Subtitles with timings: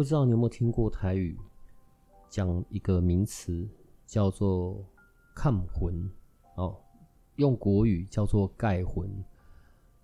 [0.00, 1.38] 不知道你有没有听过台语
[2.30, 3.68] 讲一个名词
[4.06, 4.82] 叫做
[5.36, 6.10] “看魂”
[6.56, 6.74] 哦，
[7.36, 9.06] 用国语叫做“盖魂”，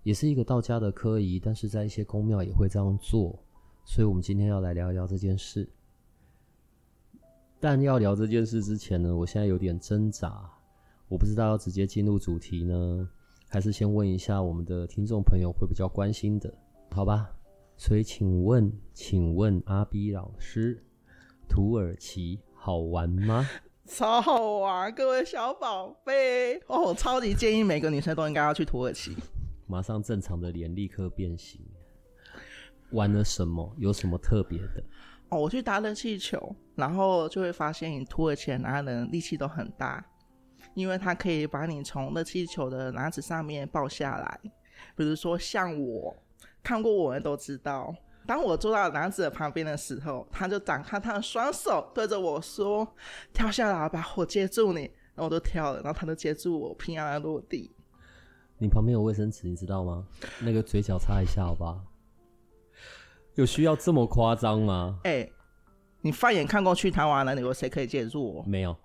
[0.05, 3.39] 也是一个道家的科仪，但是在一些宫庙也会这样做，
[3.85, 5.67] 所以我们今天要来聊一聊这件事。
[7.59, 10.47] 但要聊这件事之前呢，我现在有点挣扎，
[11.07, 13.09] 我不知道要直接进入主题呢，
[13.49, 16.53] 还是先问一下我们的听众朋友会比较关心的，
[16.91, 17.33] 好吧？
[17.79, 20.83] 所以，请问，请问阿 B 老师，
[21.47, 23.47] 土耳其好玩吗？
[23.85, 26.87] 超好玩，各位小宝贝哦！
[26.87, 29.15] 我超级建议每个女生都应该要去土耳其。
[29.67, 31.61] 马上正常的脸立刻变形。
[32.91, 33.71] 玩了什么？
[33.77, 34.83] 有什么特别的？
[35.29, 40.03] 哦，我去搭热气球，然后就会发现土耳其的男人力气都很大，
[40.73, 44.39] 因为他可以把你从热气球的篮子上面抱下来。
[44.95, 46.15] 比如说像我。
[46.67, 52.85] 看过我们都知道，当我坐到男子的旁边的时候，他就展开他的双手对着我说
[53.31, 54.81] ：“跳下来吧，我接住你。”
[55.15, 57.71] 然后我就跳了，然后他就接住我，平安的落地。
[58.57, 60.05] 你旁边有卫生纸，你知道吗？
[60.41, 61.79] 那个嘴角擦一下，好吧？
[63.35, 64.99] 有需要这么夸张吗？
[65.05, 65.31] 哎、欸，
[66.01, 68.43] 你放眼看过去台湾了，你有谁可以接住我？
[68.43, 68.75] 没有。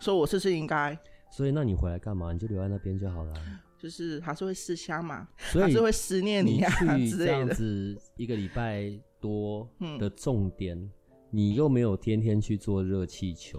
[0.00, 0.98] 所以我是不是应该？
[1.30, 2.32] 所以那你回来干嘛？
[2.32, 3.34] 你就留在那边就好了。
[3.80, 6.70] 就是还是会思乡嘛，还是会思念你啊
[7.08, 7.26] 之类的。
[7.26, 9.66] 这样子一个礼拜多
[9.98, 10.90] 的重点，嗯、
[11.30, 13.58] 你又没有天天去做热气球。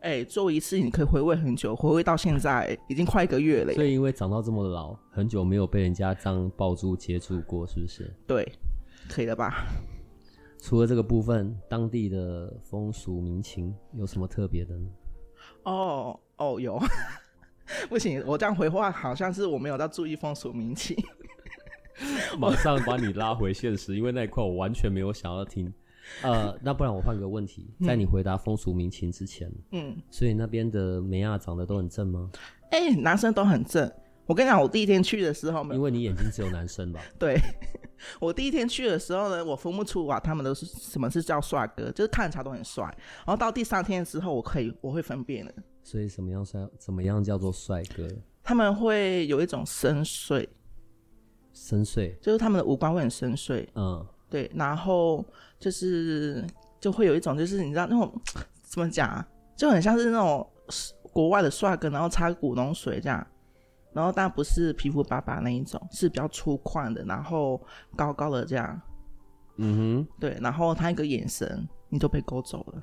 [0.00, 3.72] 哎、欸，做一次你可以回味很久，回味到现在已经快一个月了。
[3.72, 8.14] 所以因为长到这么老，很久没有被人家这样抱住接触过，是不是？
[8.26, 8.46] 对，
[9.08, 9.66] 可以了吧？
[10.60, 14.86] 除了这个部分，当地的风俗民情有什么特别的呢？
[15.64, 16.78] 哦哦，有。
[17.88, 20.96] 不行，我这样回话好像是我没有在注意风俗民情。
[22.38, 25.72] 马上把你拉回现实，因为那一块我完全没有想要听。
[26.22, 32.30] 呃，那不然我换个问题，在你回答风俗民情之前，嗯，所以那边的梅亚长得都很正吗？
[32.70, 33.90] 哎、欸，男生都很正。
[34.26, 37.00] 我跟你讲，我第一天去的时候，因为你眼睛只有男生吧？
[37.18, 37.40] 对，
[38.20, 42.84] 我第一天去的时候呢，我分不出啊，他们都是什么是叫帅哥，就是看起来都很帅。
[42.84, 45.52] 然后到第三天的时候，我可以我会分辨了。
[45.84, 46.66] 所以什么样帅？
[46.78, 48.08] 怎么样叫做帅哥？
[48.42, 50.48] 他们会有一种深邃，
[51.52, 53.68] 深邃，就是他们的五官会很深邃。
[53.74, 54.50] 嗯，对。
[54.54, 55.24] 然后
[55.58, 56.42] 就是
[56.80, 58.20] 就会有一种，就是你知道那种
[58.62, 59.28] 怎么讲啊？
[59.54, 60.50] 就很像是那种
[61.12, 63.24] 国外的帅哥，然后擦古龙水这样。
[63.92, 67.60] 然后但不是皮肤白白那一种，是比较粗犷的，然后
[67.94, 68.80] 高高的这样。
[69.58, 70.36] 嗯哼，对。
[70.40, 72.82] 然后他一个眼神，你都被勾走了。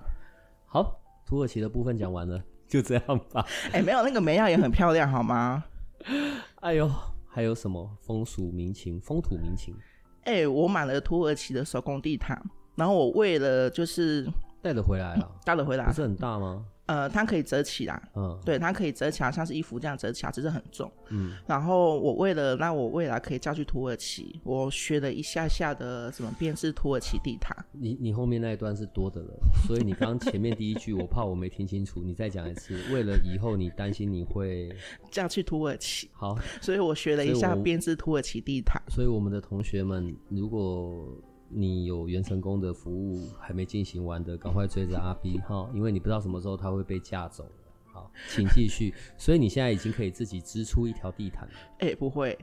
[0.68, 2.42] 好，土耳其的部分讲完了。
[2.72, 3.46] 就这样吧。
[3.66, 5.62] 哎、欸，没有那个梅亚也很漂亮，好吗？
[6.62, 6.90] 哎呦，
[7.28, 9.76] 还有什么风俗民情、风土民情？
[10.24, 12.42] 哎、欸，我买了土耳其的手工地毯，
[12.76, 14.26] 然后我为了就是
[14.62, 16.66] 带了回来了，带了回来，不是很大吗？
[16.92, 21.38] 呃，它可以折起来，嗯，对，它可以折起来，像是衣服这样折起来，只是很重，嗯。
[21.48, 27.56] 然后我为了让我未来可以嫁去土耳其，我学了一下下的什么编织土耳其地毯。
[27.72, 32.78] 你你后面那一段是多的了，所以你刚刚前面第一句我怕我没听清楚，你再讲一次。
[32.92, 34.70] 为了以后你担心你会
[35.10, 38.82] 嫁去土耳其，好，所以我学了一下编织土耳其地毯。
[38.90, 41.08] 所以我们的同学们，如果
[41.54, 47.46] 你有元成功的服务还没进行完的，赶快追着阿 B 哈，因为你不知道什么时候他会被架走。
[47.86, 48.94] 好，请继续。
[49.18, 51.54] 所以你现在已经可以自己织出一条地毯了。
[51.80, 52.38] 哎、欸，不会，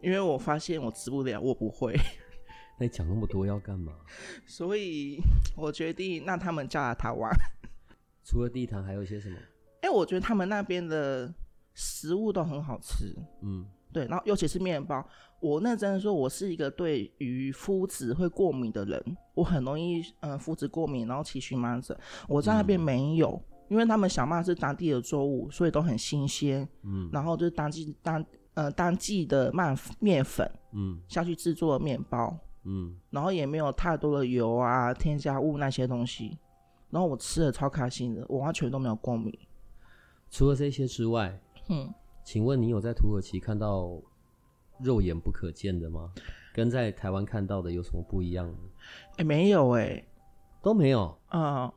[0.00, 1.98] 因为我发现我织不了，我不会。
[2.78, 3.92] 那你讲那么多要干嘛？
[4.46, 5.18] 所以
[5.56, 7.30] 我决定让他们嫁来台湾。
[8.22, 9.36] 除了地毯，还有一些什么？
[9.80, 11.34] 哎、欸，我觉得他们那边的
[11.74, 13.12] 食物都很好吃。
[13.42, 13.66] 嗯。
[13.92, 15.02] 对，然后尤其是面包，
[15.40, 21.96] 我认真的说，我是一个对于麸质会过敏的人，我很容易嗯麸质过敏，然后起荨麻疹。
[22.26, 26.66] 我在那边没有，嗯、因为他们小麦是当地的作物，所以都很新鲜。
[26.82, 28.24] 嗯，然后就是当季当
[28.54, 36.38] 呃当季的麦面粉，嗯，下去制作的面包，嗯，然后也没有太多的油啊添加物那些东西，
[36.90, 39.32] 然后我吃的超开心的，我完全都没有过敏。
[40.30, 41.92] 除了这些之外，嗯。
[42.24, 43.88] 请问你有在土耳其看到
[44.80, 46.12] 肉眼不可见的吗？
[46.54, 48.48] 跟在台湾看到的有什么不一样？
[49.12, 50.08] 哎、欸，没有哎、欸，
[50.62, 51.18] 都没有。
[51.30, 51.70] 嗯，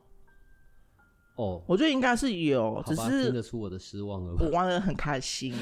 [1.36, 4.34] 哦，我觉得应该是有，吧只是听得出我的失望了。
[4.40, 5.52] 我玩的很开心，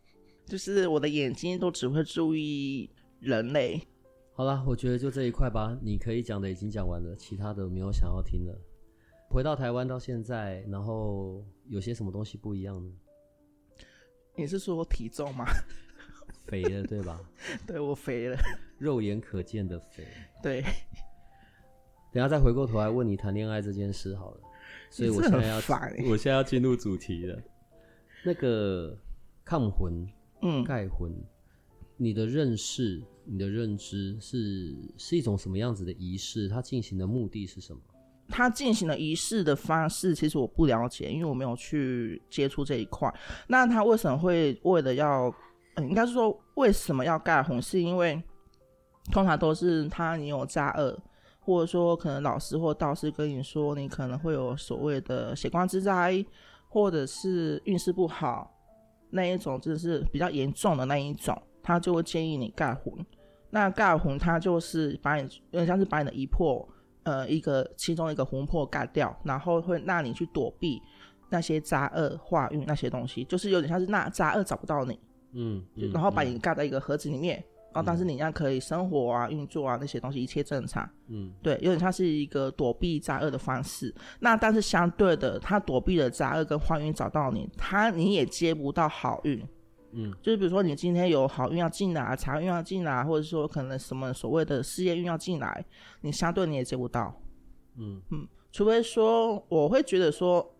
[0.46, 2.90] 就是我的眼睛都只会注意
[3.20, 3.80] 人类。
[4.34, 5.74] 好了，我觉得就这一块吧。
[5.80, 8.54] 你可以讲的已经讲完了，其他的没有想要听了。
[9.30, 12.92] 回到台湾到现在，然后有些什么东西不一样呢？
[14.36, 15.46] 你是说体重吗？
[16.46, 17.20] 肥了，对吧？
[17.66, 18.38] 对，我肥了，
[18.78, 20.04] 肉眼可见的肥。
[20.42, 20.64] 对。
[22.12, 24.40] 等下再回过头来问你谈恋爱这件事好了。
[24.88, 27.38] 所以我现在要，欸、我现在要进入主题了。
[28.24, 28.96] 那个
[29.44, 30.08] 抗魂，
[30.40, 31.12] 嗯，盖魂，
[31.96, 36.48] 你的认识、你的认知是是一种什么样子的仪式？
[36.48, 37.80] 它进行的目的是什么？
[38.28, 43.12] 它进行的仪式的方式，其实我不了解，因为我没有去接触这一块。
[43.46, 45.34] 那他为什么会为了要？
[45.78, 47.60] 应该是说，为什么要盖红？
[47.60, 48.22] 是因为
[49.12, 50.98] 通常都是他你有灾厄，
[51.40, 56.24] 或者说可能老师或道士跟你说，你可能会有所谓的血光之灾，
[56.68, 58.50] 或者是运势不好
[59.10, 62.92] 那一种，就是比较严重的那一种，他就会建议你盖红。
[63.50, 66.68] 那盖红，他就是把你，有点像是把你的一魄，
[67.04, 70.82] 呃，一个其中一个魂魄盖掉，然后会让你去躲避
[71.30, 74.98] 那些灾厄、化运那些东西，就是有点像是那灾厄找不到你。
[75.36, 77.44] 嗯，嗯，然后把你盖在一个盒子里面，嗯、
[77.74, 80.88] 然后但是你一样可以生活啊、运作啊那些东西一切正常。
[81.08, 83.94] 嗯，对，有点像是一个躲避灾厄的方式。
[84.20, 89.46] 那但是相对的，他躲避了灾厄跟坏运找到你，他你也接不到好运。
[89.92, 95.64] 嗯，就是比如说你今天有好运要进来，财运要进来，或者说可能什么所谓的事业运要进来，
[96.00, 97.14] 你相对你也接不到。
[97.76, 100.50] 嗯嗯，除非说我会觉得说。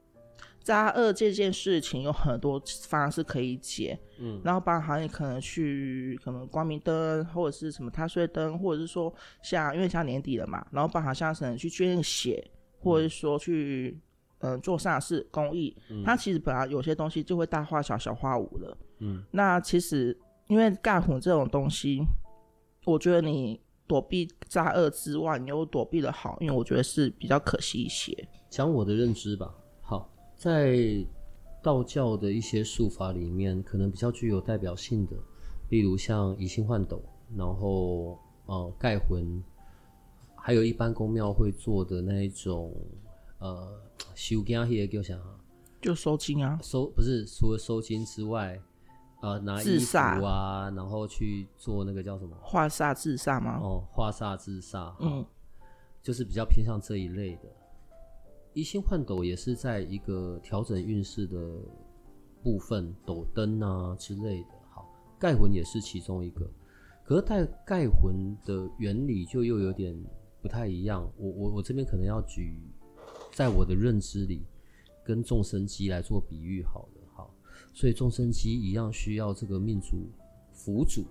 [0.66, 9.14] 灾厄这件事情有很多方式可以解，嗯，然后包含你可能去可能光明灯或者是什么太岁灯，或者是说
[9.44, 12.44] 像因为像年底了嘛，然后包含像是去捐血，
[12.80, 13.96] 或者是说去
[14.38, 20.18] 嗯、呃、做善事公益，嗯，它其实本来有些东西就会大化小小化无了，嗯，那其实
[20.48, 22.02] 因为盖魂这种东西，
[22.84, 28.12] 我觉得你躲避灾厄之外，你又躲避了好，因为我觉得是比较可惜一些。
[28.50, 29.54] 讲我的认知吧。
[30.37, 31.05] 在
[31.62, 35.17] 道教的一些术法里面，可能比较具有代表性的，
[35.71, 37.03] 例如像移星换斗，
[37.35, 39.43] 然后呃盖魂，
[40.37, 42.73] 还有一般宫庙会做的那一种
[43.38, 43.81] 呃
[44.15, 45.19] 修惊迄个叫啥？
[45.81, 46.59] 就收金啊？
[46.62, 48.61] 收不是除了收金之外，
[49.23, 52.37] 呃拿衣服啊，然后去做那个叫什么？
[52.43, 53.59] 化煞自煞吗？
[53.62, 55.25] 哦，化煞自煞，嗯，
[56.03, 57.49] 就是比较偏向这一类的。
[58.56, 61.37] 移星换斗也是在一个调整运势的
[62.43, 64.49] 部分，斗灯啊之类的。
[64.70, 64.88] 好，
[65.19, 66.50] 盖魂也是其中一个。
[67.05, 69.94] 可是带盖魂的原理就又有点
[70.41, 71.06] 不太一样。
[71.19, 72.58] 我我我这边可能要举，
[73.31, 74.41] 在我的认知里，
[75.05, 77.02] 跟众生机来做比喻好了。
[77.12, 77.31] 好，
[77.75, 80.09] 所以众生机一样需要这个命主
[80.50, 81.05] 辅主。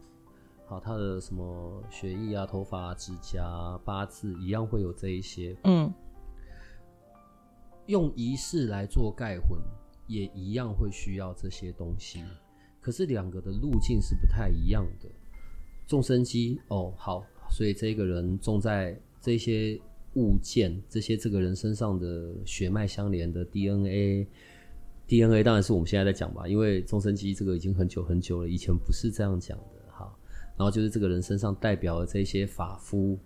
[0.65, 5.55] 好，他的什么血液啊、头发啊、指甲啊、八字一样会有这一些。
[5.65, 5.93] 嗯。
[7.87, 9.59] 用仪式来做盖魂，
[10.07, 12.23] 也一样会需要这些东西。
[12.81, 15.09] 可是两个的路径是不太一样的。
[15.87, 19.79] 众生机哦，好，所以这个人种在这些
[20.15, 29.91] 物件，这些这个人身上的血脉相连的 DNA，DNA 当然是我们现在在讲吧，因为众生机这个已经很久很久了，以前不是这样讲的。
[29.91, 30.11] 哈，
[30.57, 33.17] 然后就是这个人身上代表了这些法夫，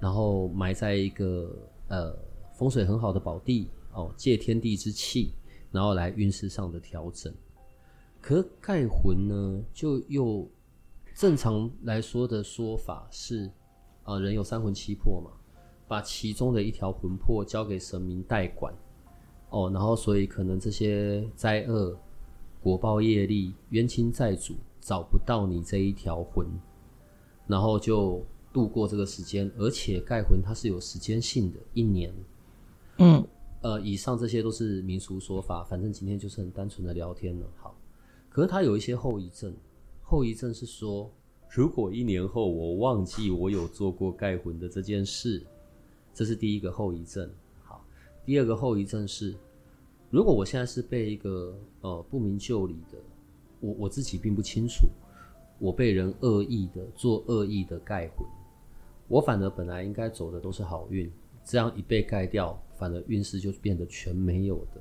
[0.00, 1.56] 然后埋在一个
[1.88, 2.27] 呃。
[2.58, 5.30] 风水很好的宝地哦，借天地之气，
[5.70, 7.32] 然后来运势上的调整。
[8.20, 10.50] 可盖魂呢，就又
[11.14, 13.48] 正常来说的说法是，
[14.02, 15.30] 啊、人有三魂七魄嘛，
[15.86, 18.74] 把其中的一条魂魄交给神明代管
[19.50, 21.96] 哦，然后所以可能这些灾厄、
[22.60, 26.44] 果报业力、冤亲债主找不到你这一条魂，
[27.46, 28.20] 然后就
[28.52, 32.12] 度过这个时间，而且盖魂它是有时间性的，一年。
[32.98, 33.24] 嗯，
[33.62, 37.46] 呃，以上这些都是民俗说法，反正今天就是很单纯的聊天了。
[37.56, 37.76] 好，
[38.28, 39.54] 可是它有一些后遗症，
[40.02, 41.08] 后遗症是说，
[41.48, 45.40] 如果一年后我忘记我有做过盖魂的这件事，
[46.12, 47.30] 这是第一个后遗症。
[47.62, 47.84] 好，
[48.24, 49.32] 第二个后遗症是，
[50.10, 52.98] 如果我现在是被一个呃不明就里的，
[53.60, 54.88] 我我自己并不清楚，
[55.60, 58.26] 我被人恶意的做恶意的盖魂，
[59.06, 61.08] 我反而本来应该走的都是好运，
[61.44, 62.60] 这样一被盖掉。
[62.78, 64.80] 反而运势就变得全没有的，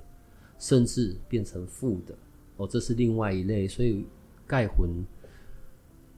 [0.60, 2.16] 甚至变成负的
[2.58, 3.68] 哦，这是另外一类。
[3.68, 4.06] 所以
[4.46, 5.04] 盖魂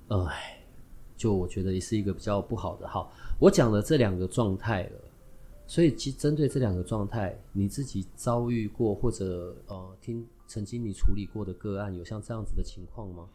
[0.10, 0.60] 哎，
[1.16, 2.88] 就我觉得也是一个比较不好的。
[2.88, 5.00] 好，我讲了这两个状态了，
[5.66, 13.28] 所以其针对这两个状态，你自己遭遇过或者呃听曾经你处理过的个案，有像这样子的情况吗？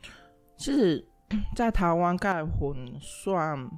[0.59, 1.05] 其实，
[1.57, 3.71] 在台湾盖魂算。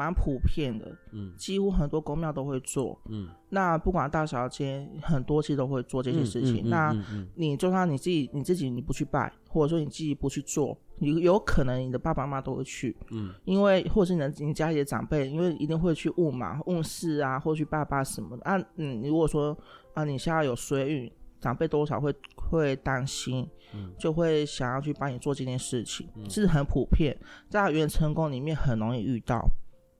[0.00, 6.62] 蛮普遍的，嗯，几乎很多宫庙都会做，嗯，那不管大小间，很多其实都会做这些事情。
[6.64, 18.42] 嗯嗯嗯、那你就算你自己你自己你不去拜，或者说你自己不去做，你有可能你的爸爸妈妈都会去，嗯，因为或者是你的你家里的长辈，因为一定会去问嘛，问事啊，或去拜拜什么的。
[18.44, 18.58] 啊。
[18.76, 19.54] 嗯，如果说
[19.92, 27.14] 啊，你现在有衰运，长辈多少会会担心，嗯，就会想要去帮你做这件事情，嗯、是很普遍，
[27.50, 29.46] 在元成功里面很容易遇到。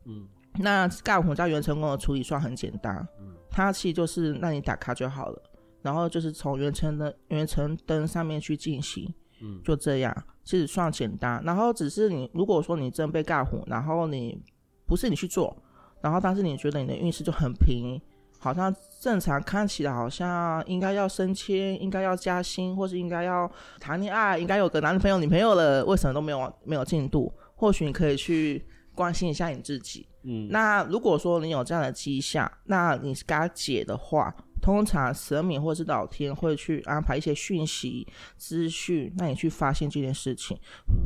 [0.06, 0.26] 嗯，
[0.58, 5.42] 那盖魂在元成功的处理算很简单，嗯，它其实就是让你打卡就好了，
[5.82, 11.42] 然后就是从原成的原成灯上面去进行，嗯，就这样，其实算简单。
[11.44, 14.42] 然后只是你如果说你真被盖魂，然后你
[14.86, 15.56] 不是你去做，
[16.00, 18.00] 然后但是你觉得你的运势就很平，
[18.38, 27.32] 好像正常看起来好像应该要升迁，应该要加薪，或是应该要谈恋爱，应该有个男朋友女朋友了，为什么都没有没有进度？
[27.54, 28.64] 或许你可以去。
[29.00, 34.30] 关心一下你自己，嗯，那如果说你有这样的迹象，那你是给他解的话，
[34.60, 40.54] 通常神明或是老天会去安排一些讯息资讯，让你去发现这件事情，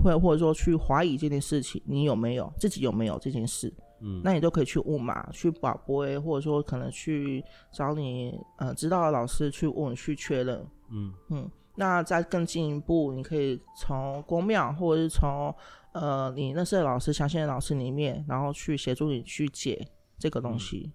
[0.03, 11.15] 或者或者说去怀疑这件事情，你有没有自己有没有这件事，嗯，那你都可以去问嘛，去宝贝，或者说可能去找你呃知道的老师去问去确认，嗯。
[11.31, 15.55] 嗯，那再更进一步，你可以从公庙或者是从。
[15.95, 19.87] 呃，你认识的老师、相信的老师里面，然后去协助你去解
[20.19, 20.91] 这个东西。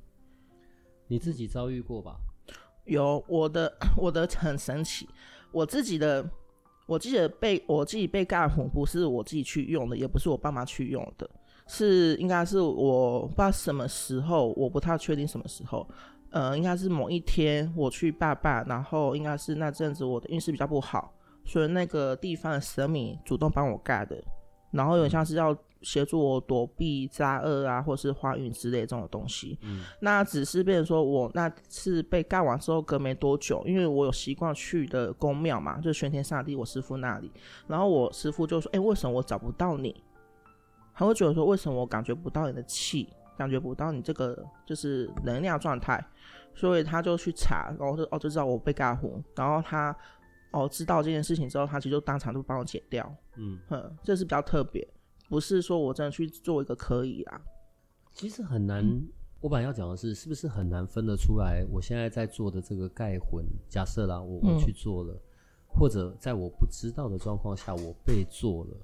[1.07, 2.17] 你自己遭遇过吧？
[2.83, 5.07] 有，我的我的很神奇，
[5.53, 6.29] 我自己的，
[6.85, 11.29] 我记得被我自己被盖红，不是我自己去用的，也不是我爸妈去用的，
[11.65, 15.87] 是应该是我不知道什么时候，我不太确定什么时候。
[16.31, 21.13] 呃，应该是某一天我去拜拜，然后应该是那阵子我的运势比较不好，
[21.45, 24.23] 所以那个地方的神明主动帮我盖的。
[24.71, 29.57] 然后有点像是要协助我躲避灾厄啊，或是花运之类这种东西。
[29.63, 37.31] 嗯，那只是变成说我那次被盖完之后隔没多久，因为我有习惯去的宫庙嘛，就是玄天上帝我师傅那里。
[37.65, 40.03] 然后我师傅就说：“哎，为什么我找不到你？”
[40.93, 43.09] 他会觉得说：“为什么我感觉不到你的气，
[43.39, 45.99] 感觉不到你这个就是能量状态？”
[46.53, 49.11] 所以他就去查，然后就哦就知道我被盖魂。
[49.35, 49.95] 然后他。
[50.51, 53.15] 哦，知道这件事情之后，他其实就当场就帮我解掉。
[53.35, 54.83] 嗯，哼，这是比较特别，
[55.29, 57.39] 不是说我真的去做一个可以啊。
[58.13, 59.07] 其实很难，嗯、
[59.41, 61.63] 我本来要讲的是，是不是很难分得出来？
[61.69, 65.21] 我现在在做的这个盖魂，假设啦，我我去做了，嗯、
[65.67, 68.77] 或者在我不知道的状况下，我被做了，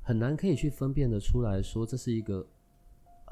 [0.00, 2.46] 很难可以去分辨得出来说这是一个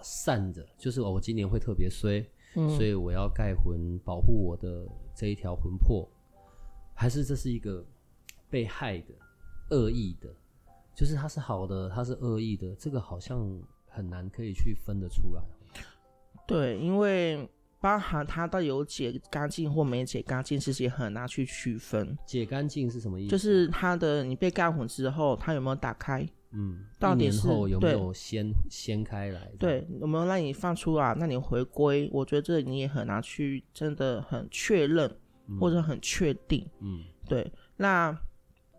[0.03, 2.25] 善的，就是我今年会特别衰，
[2.57, 6.09] 嗯、所以我要盖魂保护我的这一条魂魄。
[6.95, 7.85] 还是这是一个
[8.51, 9.15] 被害的、
[9.71, 10.29] 恶意的，
[10.95, 15.43] 就是他是好的，他是恶意的，这个好像很难可以去分得出来。
[16.47, 17.49] 对，因为
[17.81, 22.17] 包含他到底有解干净或没解干净，其实也很难去区分。
[22.27, 23.31] 解干净是什么意思？
[23.31, 26.29] 就是他的你被盖魂之后，他有没有打开？
[26.53, 29.51] 嗯，到底是有没有掀掀开来？
[29.59, 31.15] 对，有没有让你放出啊？
[31.19, 35.11] 那你回归，我觉得这你也很难去真的很确认。
[35.61, 38.17] 或者很确定，嗯，对，那，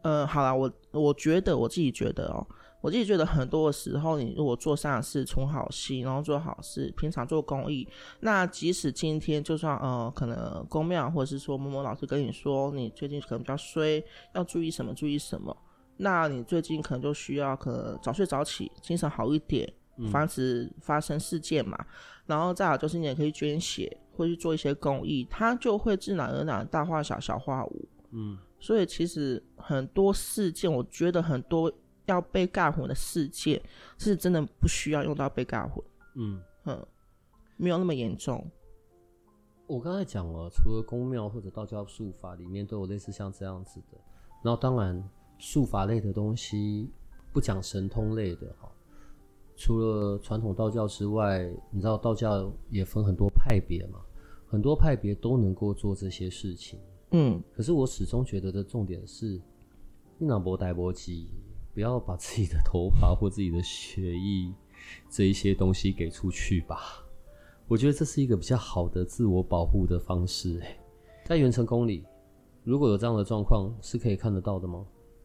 [0.01, 2.47] 呃，好了，我我觉得我自己觉得哦，
[2.79, 7.87] 我自己觉得很多的时候，你如果做善事、存好心，然后做好事，平常做公益，
[8.21, 14.03] 那即使今天就算呃，可能公庙或者是说某某老师跟你说，你最近可能比较衰，
[14.33, 15.55] 要注意什么，注意什么，
[15.97, 19.71] 那你最近可能就需要可能早睡早起，精神好一点，
[20.11, 21.77] 防止发生事件嘛，
[22.25, 23.97] 然后再好就是你也可以捐血。
[24.15, 27.89] 会去做一些公益，它就会自然而然大化小，小化无。
[28.11, 31.73] 嗯，所以其实很多事件，我觉得很多
[32.05, 33.59] 要被盖魂的事件，
[33.97, 35.83] 是真的不需要用到被盖魂。
[36.13, 36.85] 嗯嗯，
[37.57, 38.47] 没有那么严重。
[39.65, 43.97] 我刚才讲了，除了宫庙或者道教术法里面都有类似像这样子的，
[44.43, 45.03] 然后当然
[45.37, 46.89] 术法类的东西
[47.31, 48.69] 不讲神通类的哈。
[49.55, 53.99] 除了传统道教之外，你知道道教也分很多派别嘛？
[54.47, 56.79] 很多派别都能够做这些事情。
[57.11, 59.39] 嗯，可是我始终觉得的重点是，
[60.17, 61.27] 你脑波带波机，
[61.73, 64.51] 不要把自己的头发或自己的血液
[65.09, 67.05] 这一些东西给出去吧。
[67.67, 70.59] 我觉得这是一个比较好的自我保护的方式。
[70.61, 70.77] 哎，
[71.25, 72.03] 在元成宫里，
[72.63, 74.83] 如果有这样的状况，是可以看得到的吗？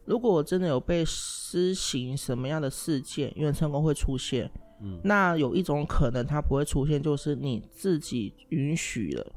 [0.09, 4.49] 如果我真的有被施行什么样的事件，元成功会出现。
[4.81, 9.31] 嗯，那有一种可能它不会出现，就是你自己允许了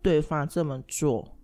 [0.00, 1.36] 对方这么做，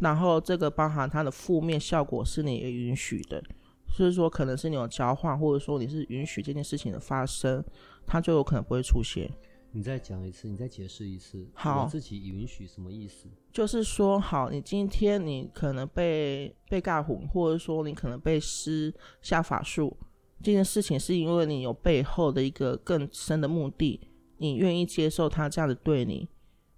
[0.00, 3.42] 然后这个包含它的负面效果是你也允许的，
[3.86, 7.62] 所以说可能是你有交换，或者说你是允许这件事情的发生，
[8.06, 9.30] 它就有可能不会出现。
[9.76, 11.44] 你再讲一次，你再解释一次。
[11.52, 13.28] 好，我自己允许什么意思？
[13.52, 19.96] 就是说，好，你今天你可能被被尬唬，或者说你可能被施下法术，
[20.40, 24.00] 这件事情是因为你有背后的一个更深的目的，
[24.36, 26.28] 你愿意接受他这样子对你，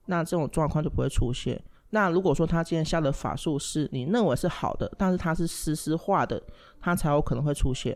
[0.06, 1.62] 那这种状况就不会出现。
[1.90, 6.42] 那如果说他今天下的法术是你认为是好的，但是他是实施化的，
[6.80, 7.94] 他才有可能会出现。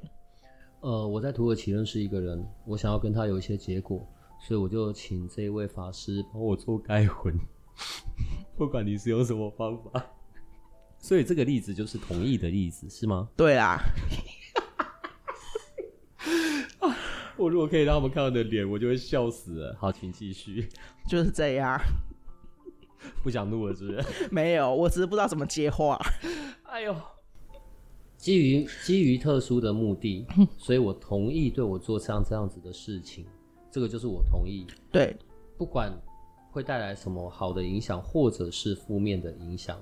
[0.81, 4.07] 呃，我在土耳其认识一个人，我想要跟他有一些结果。
[4.41, 7.33] 所以我就请这一位法师帮我做该魂，
[8.57, 10.05] 不管你是用什么方法。
[10.99, 13.29] 所以这个例子就是同意的例子，是吗？
[13.37, 13.79] 对啊。
[17.37, 19.75] 我如果可以让他们看到你的脸，我就会笑死了。
[19.81, 20.69] 好，请继续。
[21.09, 21.81] 就是这样。
[23.23, 24.05] 不想录了，是不是？
[24.31, 25.99] 没有，我只是不知道怎么接话。
[26.65, 26.95] 哎呦，
[28.19, 30.27] 基于基于特殊的目的，
[30.59, 33.25] 所以我同意对我做像这样子的事情。
[33.71, 35.17] 这个就是我同意，对，
[35.57, 35.93] 不管
[36.51, 39.81] 会带来什么好的影响，或者是负面的影响。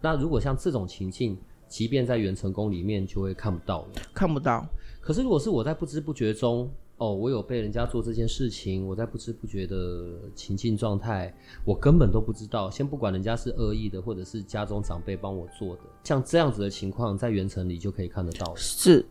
[0.00, 4.66] 那如果像这种情境，即便在元成功里面，就会看不到了，看不到。
[5.00, 12.70] 可是如果是我在不知不觉中，哦，我有被人家做这件事情，我在不知不觉的情境状态，我根本都不知道。
[12.70, 18.54] 先不管人家是恶意的，或者是家中长辈帮我做的，像这样子的情况，在元城里就可以看得到。
[18.54, 19.02] 是，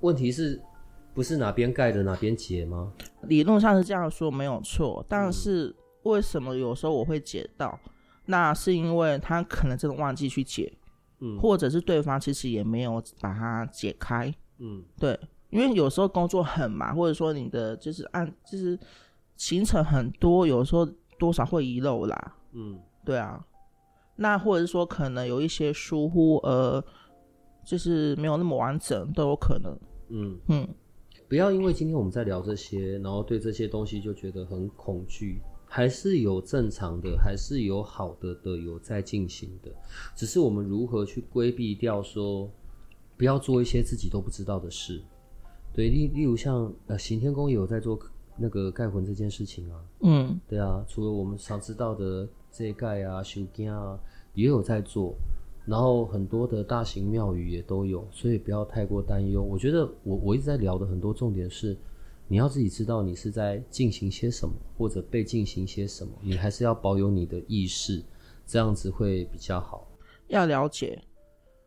[0.00, 0.60] 问题是。
[1.14, 2.92] 不是哪边盖的哪边解吗？
[3.22, 7.78] 理论上是这样说没有错，但是为什么有时候我会解到？
[7.84, 7.90] 嗯、
[8.26, 10.72] 那是因为他可能真的忘记去解，
[11.20, 15.18] 嗯，或者是对方其实也没有把它解开，嗯，对，
[15.50, 18.78] 因为有时候工作很忙，或者说你的就是按就是
[19.36, 20.86] 行程很多，有时候
[21.18, 23.44] 多少会遗漏啦，嗯，对啊，
[24.16, 26.82] 那或者是说可能有一些疏忽，呃，
[27.66, 30.38] 就是没有那么完整都有可能，嗯。
[30.48, 30.68] 嗯。
[31.28, 35.40] 不要因为今天我们在聊这些，然后对这些东西就觉得很恐惧。
[35.74, 39.72] 还是有正常的，还是有好的的，有在进行的。
[40.14, 42.50] 只是我们如何去规避掉说，
[43.16, 45.00] 不要做一些自己都不知道的事。
[45.72, 47.98] 对，例例如像呃行天宫也有在做
[48.36, 49.80] 那个盖魂这件事情啊。
[50.00, 53.98] 嗯，对啊，除了我们常知道的这盖啊、修经啊，
[54.34, 55.14] 也有在做。
[55.64, 59.42] 然后很多的大型庙宇也都有，所以不要太过担忧。
[59.42, 61.78] 我觉得我我一直在聊的很多重点是，
[62.26, 68.02] 你要自己知道你是在进行些什么，或者被进行些什么，你还是要保有你的意识，
[68.44, 69.86] 这样子会比较好。
[70.26, 71.00] 要了解，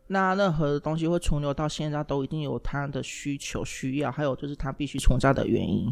[0.06, 5.86] 那任何的东西会存留到现在，都一定有它的需求需要，还有就是它必须存在的原因。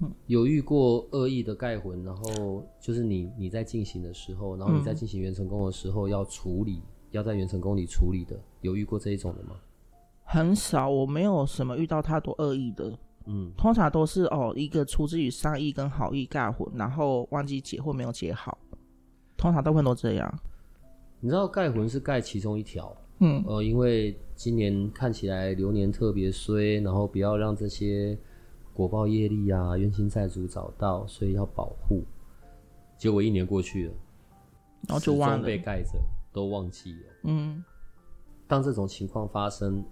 [0.00, 6.82] 嗯，有遇过恶意的盖魂，然后就是你你在进行的时候，然后你在进行元成功的时候要处理。
[7.14, 9.56] 要在元成宫里处理的，有遇过这一种的吗？
[10.24, 12.98] 很少，我没有什么遇到太多恶意的。
[13.26, 18.58] 嗯，通常都是哦，一个出自于善意跟好意盖魂，然后忘记解或没有解好，
[19.36, 20.40] 通常大部分都这样。
[21.20, 28.18] 你知道盖魂是盖其中一条，嗯，呃，因为今年看起来流年特别衰，然后不要让这些
[28.74, 32.02] 果报业力啊、冤亲债主找到，所以要保护。
[32.98, 33.94] 结果一年过去了，
[34.88, 35.98] 然后就忘了被盖着。
[36.34, 37.06] 都忘记了。
[37.22, 37.64] 嗯，
[38.46, 39.82] 当这种情况发生，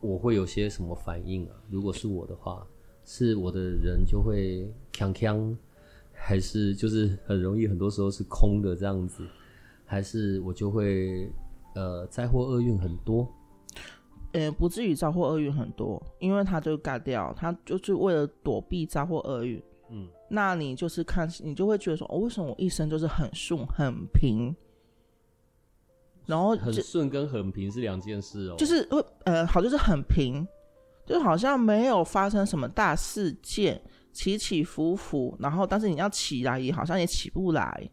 [0.00, 1.54] 我会有些什么反应啊？
[1.70, 2.66] 如果是我的话，
[3.04, 5.56] 是我的人就会锵锵，
[6.12, 9.24] 还是就是很容易，很多时候是空的这样子，
[9.86, 11.32] 还是我就会
[11.74, 13.26] 呃灾祸厄运很多？
[14.32, 19.62] 呃，不至于灾祸厄运很多，因为他就干掉，他就是为了躲避灾祸厄运。
[19.90, 24.54] 嗯，那你就是看，你就会觉得说，哦，为什么我一生就是很顺很平？
[26.26, 28.88] 然后很顺跟很平是两件事哦，就是
[29.24, 30.46] 呃好就是很平，
[31.04, 33.82] 就好像没有发生什么大事件，
[34.12, 37.90] 起起伏伏，然后但是你要起来也好像也起不来，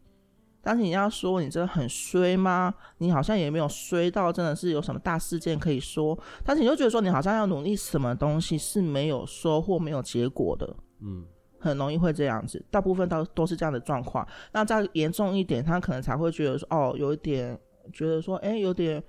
[0.61, 2.71] 但是你要说你真的很衰吗？
[2.99, 11.25] 你好像也没有衰到真的是有什么大事件可以说，但是你就觉得说你好像要努力什么东西是没有收获没有结果的，嗯，
[11.59, 14.27] 很容易会这样子，大部分都都是这样的状况。
[14.51, 17.59] 那再严重一点，他可能才会觉得说哦有一点。
[17.91, 19.03] 觉得说，哎、欸，有点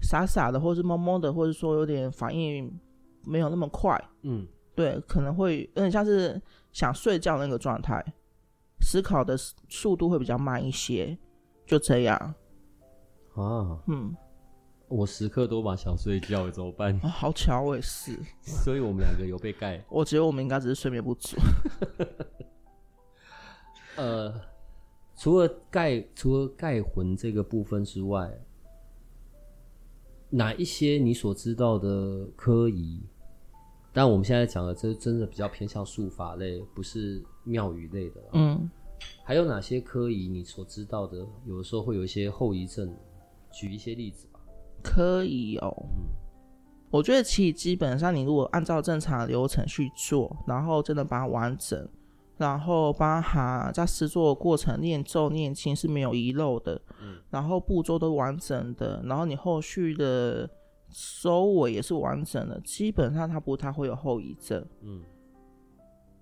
[0.00, 2.80] 傻傻的，或是懵懵的，或者说有点反应
[3.24, 6.40] 没有那么快，嗯，对，可能会有点像是
[6.72, 8.04] 想睡觉那个状态，
[8.80, 11.16] 思考的速度会比较慢一些，
[11.66, 12.16] 就这样。
[13.34, 14.14] 啊，嗯，
[14.88, 16.94] 我时刻都把想睡觉，怎么办？
[17.02, 18.18] 哦，好巧，我也是。
[18.42, 19.82] 所以我们两个有被盖。
[19.88, 21.36] 我觉得我们应该只是睡眠不足。
[23.96, 24.34] 呃，
[25.16, 28.30] 除了盖，除了盖魂这个部分之外，
[30.30, 33.00] 哪一些你所知道的科仪？
[33.92, 38.20] 但我们现在讲的，这真的比较偏向术法类，不是庙宇类的。
[38.32, 38.68] 嗯，
[39.22, 41.24] 还有哪些科仪你所知道的？
[41.46, 42.92] 有的时候会有一些后遗症，
[43.52, 44.40] 举一些例子吧。
[44.82, 46.10] 科仪哦，嗯，
[46.90, 51.88] 我觉得其实基本上你如果按照正常的流程去做，然后真的把它完整，
[52.36, 60.48] 然后巴哈在施作的过程念咒念经是没有遗漏的，嗯，然后步骤都完整的，然后你后续的。
[60.96, 64.64] 收尾也是完整的，基本上它不太会有后遗症。
[64.82, 65.02] 嗯，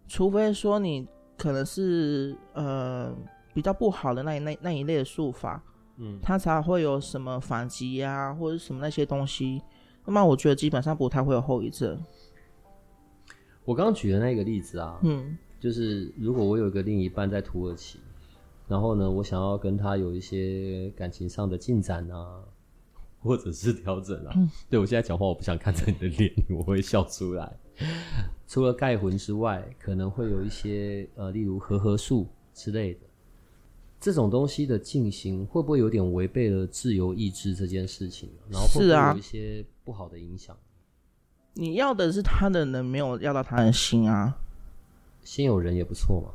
[0.08, 3.14] 除非说你可能是呃
[3.52, 5.62] 比较不好的那一那那一类的术法，
[5.98, 9.60] 嗯，它才会有什么反击呀、啊，或者什么那些东西。
[10.06, 12.02] 那么我觉得基本上不太会有后遗症。
[13.66, 18.00] 我刚刚举的那个例子啊，嗯，就是如果我有一个另一半在土耳其，
[18.66, 22.42] 然后呢，我想要跟他有一些感情上的进展啊。
[23.24, 27.56] 或者是调整啊，嗯、 对，我现在讲话，我不想看着你的脸，我会笑出来。
[28.48, 33.00] 除了盖魂之外，可能会有一些呃，例如和合术之类的，
[34.00, 38.28] 这种东西的进行，会不会有点违背了自由意志这件事情？
[38.50, 40.56] 然后会不会有一些不好的影响？
[41.54, 44.36] 你要的是他的人，没有要到他的心啊。
[45.22, 46.34] 心有人也不错嘛。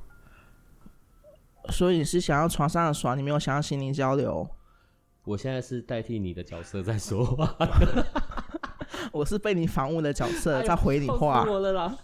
[1.69, 4.47] 所以你是想要床上的爽，你没有想要心灵交流。
[5.25, 7.53] 我现在是代替你的角色在说话，
[9.11, 11.43] 我是被你访问的角色在回你话。
[11.43, 11.97] 我了啦。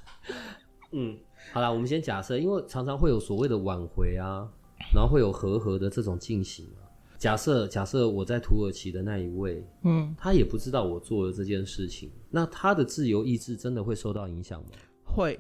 [0.91, 1.17] 嗯，
[1.53, 4.45] 好啦，我们先假设，因为常常会有所谓的挽回啊，
[4.93, 6.83] 然后会有和合的这种进行啊。
[7.17, 14.67] 假设假设我在土耳其的那一位，嗯，他也不知道我做了这件事情，那他的自由意志真的会受到影响吗？
[15.05, 15.39] 会。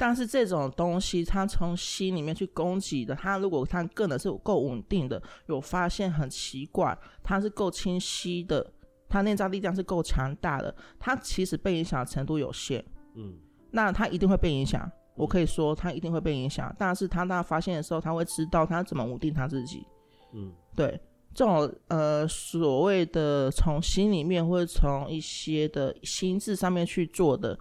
[0.00, 8.66] 但是这种东西，它从心里面去攻击的，它如果它个人是够稳定的，有发现很奇怪，它是够清晰的，
[9.10, 12.82] 它内在力量是够强大的，它其实被影响程度有限。
[13.14, 13.34] 嗯，
[13.70, 14.90] 那它一定会被影响。
[15.16, 16.74] 我可以说，他一定会被影响。
[16.78, 19.86] 但是他当发现的时候，他会知道他怎么稳定他自己。
[20.32, 20.98] 嗯，对，
[21.34, 27.58] 这种呃所谓的从心里面或者从一些的心智上面去做的。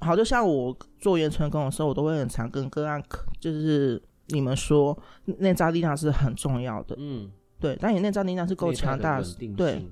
[0.00, 3.02] 好，就像我做原成功的时候，我都会很常跟个案，
[3.40, 6.94] 就是你们说内在力量是很重要的。
[6.98, 7.74] 嗯，对。
[7.76, 9.22] 当你内在力量是够强大，
[9.56, 9.84] 对。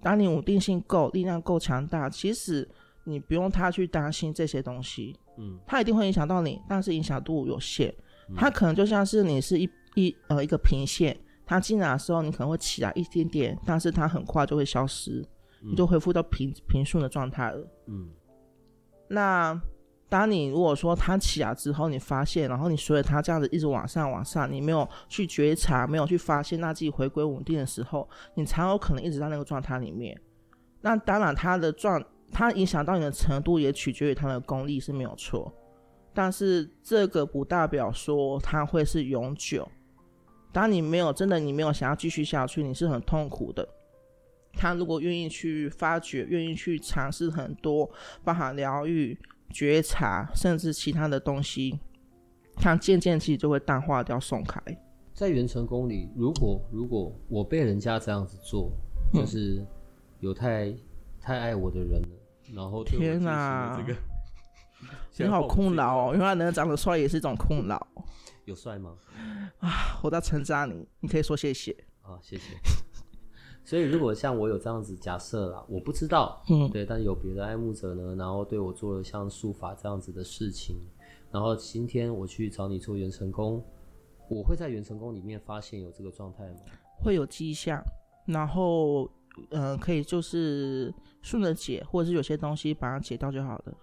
[0.00, 2.68] 当你稳定性够，力量够强大，其实
[3.04, 5.16] 你不用他去担心这些东西。
[5.38, 7.94] 嗯，他一定会影响到你，但是影响度有限。
[8.36, 11.16] 他可能就像是你是一一呃一个平线，
[11.46, 15.24] 他进来的时候你可能会起来一点点，但是他很快就会消失，
[15.62, 17.66] 你就恢复到平平顺的状态了。
[17.86, 18.10] 嗯。
[19.12, 19.60] 那
[20.08, 30.18] 当你如果说他起来之后，你发现，然后你随着他这样子一直往上往上，你没有去觉察，没有去发现，那自己回归稳定的时候，你才有可能一直在那个状态里面。
[30.80, 35.52] 那当然，他的状，他影响到你的程度也取决于他的功力是没有错，
[36.14, 39.68] 但是这个不代表说他会是永久。
[40.52, 43.66] 当你没有真的，你没有想要继续下去，你是很痛苦的。
[44.54, 47.90] 他如果愿意去发掘，愿意去尝试很多，
[48.22, 49.18] 包含疗愈、
[49.50, 51.80] 觉察，甚至其他的东西，
[52.56, 54.60] 他渐渐其实就会淡化掉、松开。
[55.14, 58.72] 在元成功里，如果如果我被人家这样子做，
[59.12, 59.64] 就是
[60.20, 60.78] 有太、嗯、
[61.20, 62.08] 太爱我的人了，
[62.54, 63.98] 然后天哪，这个
[65.18, 67.86] 你好困扰哦， 因为他能长得帅也是一种困扰。
[68.46, 68.96] 有帅吗？
[69.58, 71.76] 啊，我在称赞你，你可以说谢谢。
[72.02, 72.56] 啊，谢谢。
[73.64, 80.76] 所以，如果像我有这样子假设啦，我不知道，嗯，对，但有别的爱慕者呢，然后对我做了像术法这样子的事情，
[81.30, 83.64] 然后今天我去找你做元成功，
[84.28, 86.60] 我会在元成功里面发现有这个状态吗？
[87.00, 87.82] 会有迹象，
[88.26, 89.04] 然后，
[89.50, 93.74] 嗯、呃，可以就是顺着解，或者是有些东西把它解掉就好了。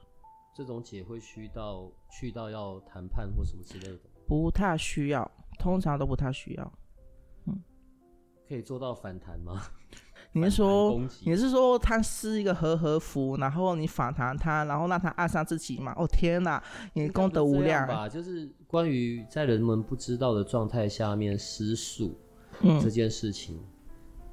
[0.54, 4.00] 这种解会需到去到要谈判或什么之类的？
[4.28, 6.74] 不太需要，通常都不太需要。
[8.50, 9.62] 可以做到反弹吗？
[10.34, 15.94] 你是说你是说他是一个和和符，然后你反弹他，然后让他爱上自己吗？
[15.98, 16.62] 哦天哪，
[16.94, 18.10] 你功德无量吧！
[18.10, 22.20] 就是关于在人们不知道的状态下面施术
[22.82, 23.64] 这件事情，嗯、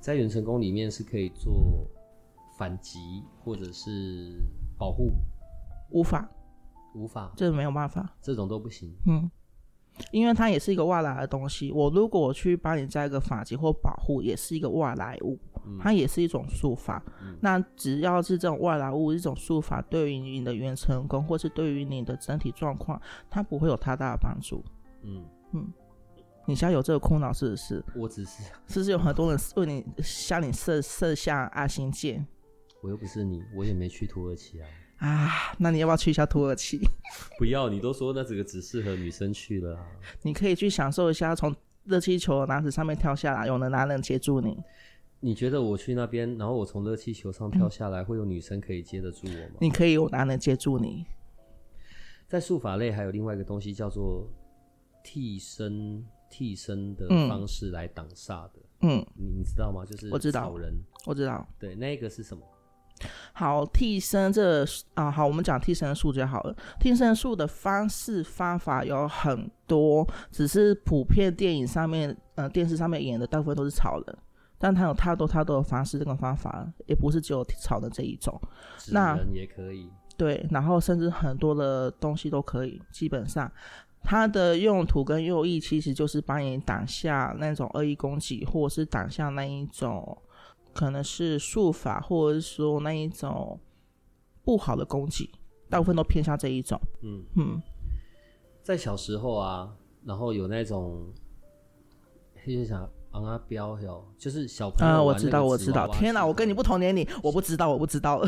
[0.01, 1.87] 在元成功里面是可以做
[2.59, 4.35] 反击或者是
[4.79, 5.13] 保护，
[5.91, 6.29] 无法，
[6.95, 8.95] 无法，这没有办法，这种都不行。
[9.07, 9.31] 嗯，
[10.11, 11.73] 因为它也是一个外来的东西。
[11.73, 15.39] 我如果去帮你加一个法籍或保护，也是一个外来物，
[15.81, 17.03] 它也是一种术法。
[17.23, 24.65] 嗯、那只要是这种外来物，一种术法，对于你的元成功，或是对于你的整体状况，它不会有太大的帮助。
[25.03, 25.73] 嗯嗯，
[26.47, 27.85] 你现在有这个苦恼是不是？
[27.95, 32.27] 我只是，是不是有很多人为你向你射射下爱心箭？
[32.83, 34.69] 我又不是你，我也没去土耳其啊。
[34.99, 36.81] 啊，那你要不要去一下土耳其？
[37.39, 39.87] 不要，你都说那这个只适合女生去了啊。
[40.23, 41.55] 你可以去享受一下从
[41.85, 44.57] 热气球的男子上面跳下来，有的男人接住你。
[45.21, 49.57] 你觉得我去那边，然后我从热气球上跳下来，嗯，会有女生可以接得住我吗？
[49.61, 51.05] 你可以有男人接住你。
[52.27, 54.29] 在术法类还有另外一个东西叫做
[55.05, 58.53] 替身，替身的方式来挡煞的。
[58.83, 59.85] 嗯，你你知道吗？
[59.85, 60.75] 就是我知道，人
[61.07, 61.47] 我知道。
[61.59, 62.43] 对，那个是什么？
[63.33, 66.57] 好，替身这个、啊，好，我们讲替身术就好了。
[66.81, 74.19] 替身术的方式方法有很多，只是普遍电影上面、呃，电视上面演的大部分都是草人，
[74.59, 78.41] 但它有太多太多的方式，这个方法也不是只有草的这一种。
[78.91, 79.91] 那也可以。
[80.17, 82.81] 对，然后甚至很多的东西都可以。
[82.91, 83.51] 基本上，
[84.03, 90.17] 它的用途跟用意其实就是帮你挡下那种恶意攻击，或者是挡下那一种。
[90.77, 93.59] 可能是术法，或者是说那一种
[94.45, 95.31] 不好的攻击，
[95.71, 96.79] 大部分都偏向这一种。
[97.03, 97.63] 嗯嗯，
[98.63, 101.13] 在小时候啊，然后有那种，
[102.47, 105.89] 就想昂阿标哟，就是小朋友我知道，我知道。
[105.89, 108.23] 天哪，我跟你不同年龄，我不知道，我不知道。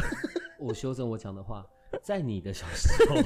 [0.59, 1.65] 我修正我讲的话，
[2.03, 3.17] 在你的小时候，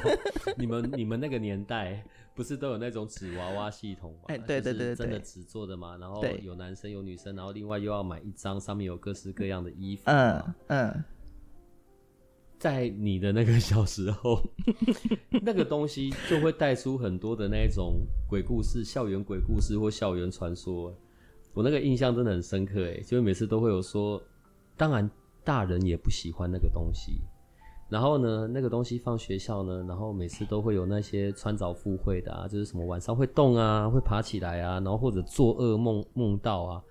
[0.57, 2.05] 你们你们那个年代。
[2.35, 4.21] 不是都有那种纸娃娃系统吗？
[4.29, 5.99] 哎、欸，对对对，真的纸做的嘛。
[5.99, 10.05] 然后有男生有女生，然后另外又要买一张，上面有各式各样的衣服。
[10.07, 11.05] 嗯嗯，
[12.59, 14.43] 在你的那个小时候，
[15.43, 20.91] 那个东西就会带出很多的那种鬼故事、校园鬼故事或校园传说。
[21.53, 24.19] 我那个印象真的很深刻，哎，就每次都会有说，
[24.75, 25.09] 当然
[25.45, 27.21] 大人也不喜欢那个东西。
[27.93, 36.83] 然后呢，那个东西放学校呢，然后每次都会有那些穿凿附会的啊，就是什么晚上会动啊，会爬起来啊，然后或者做噩梦梦到啊。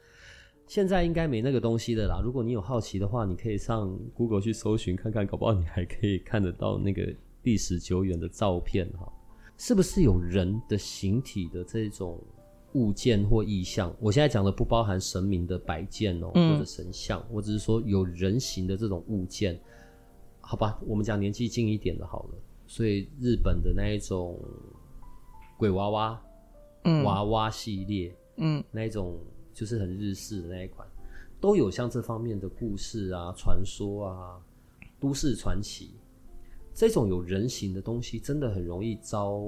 [0.67, 2.21] 现在应该没那个东西的啦。
[2.23, 7.11] 如果你有好奇的话，你可以上 Google 去搜寻看看，搞不好你还可以看得到那个
[7.41, 9.11] 历史久远的照片哈。
[9.57, 12.23] 是不是有人的形体的这种
[12.73, 13.91] 物件或意象？
[13.99, 19.59] 我现在讲的不包含神明的摆件哦，或者神像，我只是说有人形的这种物件。
[20.51, 22.37] 好吧，我们讲年纪近一点的好了。
[22.67, 24.37] 所以日本的那一种
[25.57, 26.21] 鬼娃娃、
[26.83, 29.17] 嗯、娃娃系列，嗯，那一种
[29.53, 30.85] 就是很日式的那一款，
[31.39, 34.41] 都有像这方面的故事啊、传说啊、
[34.99, 35.91] 都市传奇。
[36.73, 39.41] 这种有人形的东西，真的很容易招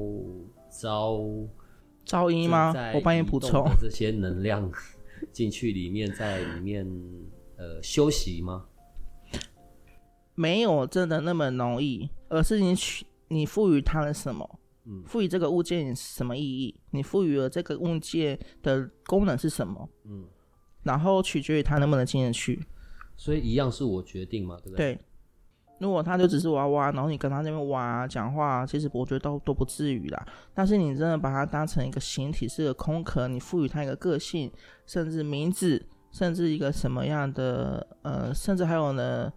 [0.70, 1.20] 招
[2.06, 2.74] 招阴吗？
[2.96, 4.72] 我帮你补充这些能量
[5.34, 6.88] 进去里面，在里面
[7.58, 8.66] 呃休息吗？
[10.36, 20.26] 没有真的那么容易，而是你取你赋予它了什么，嗯，赋予这个物件什么意义，你赋予了这个物件的功能是什么，嗯，
[20.84, 22.66] 然后取决于它能不能进得去，
[23.16, 24.96] 所以一样是我决定嘛，对不对？
[24.96, 25.02] 对，
[25.80, 30.26] 如果它就只是娃娃，然后你跟他那边玩讲话，其实我觉得都都不至于啦。
[30.54, 34.52] 但是你真的把它当成一个形体，是个空壳，你赋予它一个个性，
[34.86, 39.32] 甚至名字，甚至一个什么样的，呃，甚至还有呢。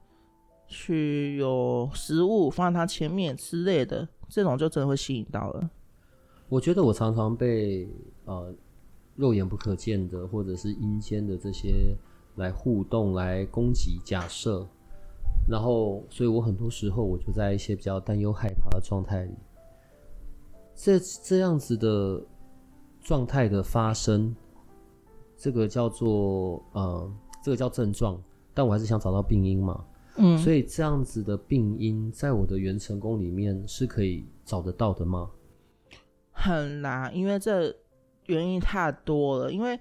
[0.68, 5.70] 去有食物放在它前面之类的，这种就真的会吸引到了。
[6.48, 7.88] 我觉得我常常被
[8.24, 8.55] 呃
[9.14, 11.96] 肉眼不可见的或者是阴间的这些
[12.37, 14.66] 来互动、来攻击、假设，
[15.48, 19.35] 然后所以我很多时候我就在一些比较担忧、害怕的状态里。
[20.74, 22.22] 这这样子的
[23.00, 24.35] 状态的发生，
[25.37, 27.11] 这个叫做呃，
[27.42, 28.20] 这个叫症状，
[28.52, 29.85] 但我还是想找到病因嘛。
[30.18, 35.31] 嗯，所以这样子的病因在我的元成功里面是可以找得到的吗？
[36.33, 37.74] 很难，因为这
[38.26, 39.52] 原因太多了。
[39.52, 39.79] 因为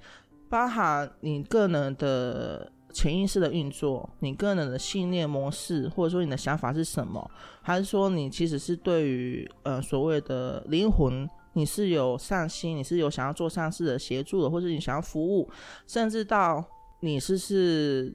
[0.49, 15.49] 包含你个人的潜意识的运作，你个人的信念模式，或者说你的想法是什么，还是说你其实是对于呃所谓的灵魂，你是有善心，你是有想要做善事的协助的，或者你想要服务，
[15.87, 16.61] 甚至到
[16.99, 18.13] 你是是。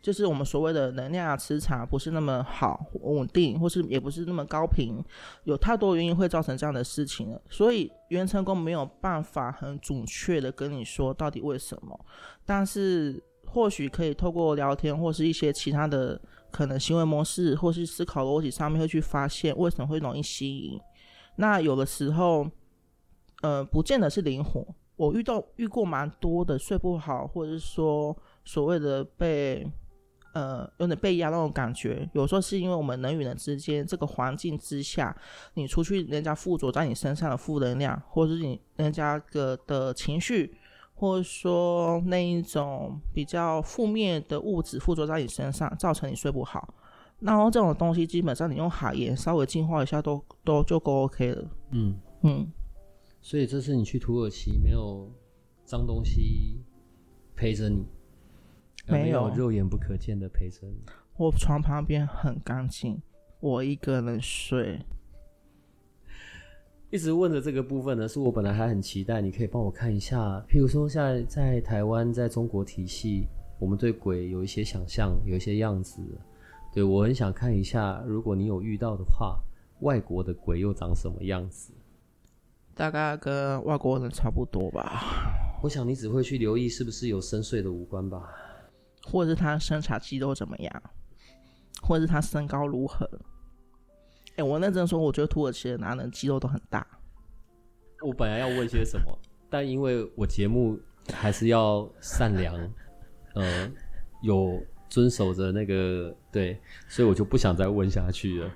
[0.00, 5.02] 就是我们所谓的能量磁场不是那么好稳定，或是也不是那么高频，
[5.44, 7.42] 有太多原因会造成这样的事情了。
[7.50, 11.98] 所以元成功没有办法很准确的跟你说到底为什么，
[12.46, 20.80] 但是或许可以透过聊天或是一些其他的可能行为模式，或是思考逻辑上面会去发现为什么会容易吸引。
[21.36, 22.48] 那有的时候，
[23.42, 24.66] 呃，不见得是灵活。
[24.96, 29.64] 我遇到遇过蛮多的睡不好，或者是说所谓的被
[30.32, 32.08] 呃有点被压那种感觉。
[32.12, 35.16] 有时候是因为我们人与人之间这个环境之下，
[35.54, 40.54] 你出去人家附着在你身上的负能量，或者是你人家个的情绪，
[40.94, 46.74] 或者说那一种比较负面的物质附着在你身上，造成你睡不好。
[47.20, 51.50] 然后这种东西基本上你用海盐稍微净化一下都都就够 OK 了。
[51.72, 52.52] 嗯嗯。
[53.20, 55.10] 所以这次你去土耳其没有
[55.64, 56.60] 脏东西
[57.34, 57.84] 陪着你，
[58.90, 60.82] 没有肉眼不可见的陪着你。
[61.16, 63.00] 我床旁边很干净，
[63.40, 64.80] 我一个人睡。
[66.90, 70.42] 一直问的这个部分呢，是我本来还很期待，你可以帮我看一下。
[70.48, 73.26] 譬如说，现在在台湾，在中国体系，
[73.58, 76.00] 我们对鬼有一些想象，有一些样子。
[76.72, 79.38] 对，我很想看一下，如果你有遇到的话，
[79.80, 81.74] 外国的鬼又长什么样子？
[82.74, 85.58] 大概跟外国人差不多吧。
[85.62, 88.30] 我想你只会去留意是不是有深邃的五官吧，
[89.10, 90.82] 或者是他生产肌肉怎么样，
[91.82, 93.08] 或者是他身高如何。
[94.36, 96.86] 哎、我认真说，我觉得土耳其的男人肌肉都很大。
[98.02, 99.18] 我本来要问些什么，
[99.48, 100.78] 但因为我节目
[101.12, 102.54] 还是要善良，
[103.34, 103.70] 呃，
[104.22, 108.50] 有遵守着那个对，所以我就不想再问下去了。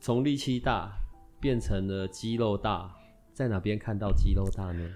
[0.00, 0.90] 从力气大
[1.38, 2.96] 变成了肌肉大。
[3.32, 4.86] 在哪边看到肌肉大呢？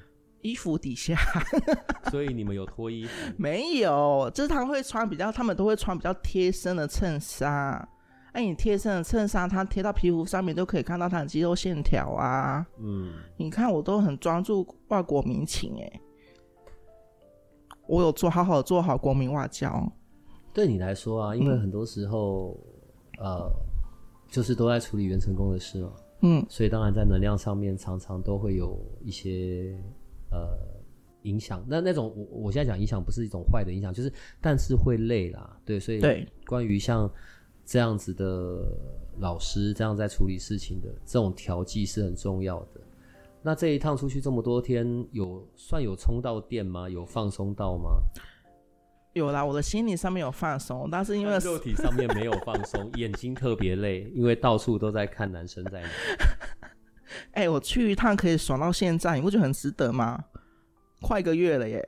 [0.45, 1.17] 衣服底下。
[2.13, 3.11] 所以你们有脱衣服？
[3.37, 7.89] 没有，就是他们会穿比较，他们都会穿比较贴身的衬衫。
[8.33, 12.67] 哎，你贴身的衬衫，它贴到皮肤上面都可以看到它的肌肉线条啊。
[12.79, 16.01] 嗯，你看我都很专注外国民情哎，
[17.87, 19.93] 我有做好好做好国民外交。
[20.53, 22.59] 对你来说啊，因为很多时候，
[23.21, 23.53] 嗯、呃，
[24.29, 25.93] 就是都在处理原成功的事嘛。
[26.23, 29.79] 嗯，所以当然在能量上面常常都会有一些
[30.35, 30.59] 呃
[31.23, 31.65] 影响。
[31.69, 35.79] 那那种我我现在讲影响不是一种坏的影响，就是但是会累啦，对。
[35.79, 36.01] 所以
[36.45, 37.09] 关于像
[37.65, 38.61] 这样子的
[39.19, 42.81] 老师这样在处理事情的这种调剂是很重要的。
[43.43, 46.89] 那这一趟出去这么多天，有算有充到电吗？
[46.89, 47.91] 有放松到吗？
[49.13, 55.89] 有啦，我的心理上面有放松，但是因为肉体上面没有放松， 眼睛特别累，因为到处都在看男生在哪。
[57.33, 60.25] 哎、欸，我去一趟可以爽到现在，你不觉得很值得吗？
[61.01, 61.87] 快一个月了耶，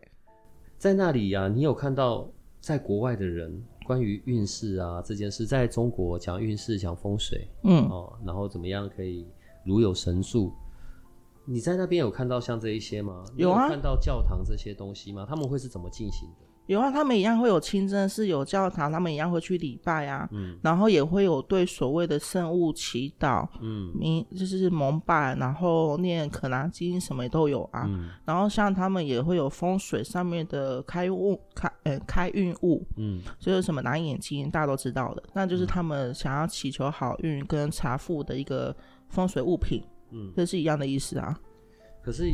[0.77, 2.29] 在那里呀、啊，你有看到
[2.61, 9.27] 在国外的人关于运势啊这件事，在中国讲运势讲风水，嗯哦，然后怎么样可以
[9.65, 10.53] 如有神助？
[11.45, 13.25] 你在那边有看到像这一些吗？
[13.37, 15.25] 有啊，有看到教堂这些东西吗？
[15.29, 16.46] 他们会是怎么进行的？
[16.67, 20.29] 有啊，他们一样会有清真寺，有教堂，他们一样会去礼拜啊。
[20.33, 27.85] 嗯，然后也会有对所谓的圣物祈祷，嗯，明就是蒙拜，然后念可兰经什么都有啊。
[27.87, 38.75] 嗯，然后像他们也会有风水上面的开运开呃开运物，嗯，就是什么蓝眼睛，大家都知道的，那就是他们想要祈求好运跟财富的一个
[39.09, 41.39] 风水物品，嗯，这是一样的意思啊。
[42.03, 42.25] 可是，